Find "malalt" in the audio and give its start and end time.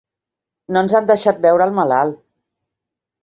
1.81-2.17